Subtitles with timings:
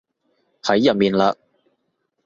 [0.63, 1.37] 喺入面嘞